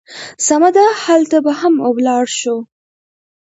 [0.45, 2.55] سمه ده، هلته به هم ولاړ شو.